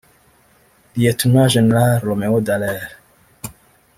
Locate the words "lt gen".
0.97-1.71